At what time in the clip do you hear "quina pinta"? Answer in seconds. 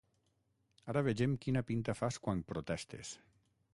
1.43-1.97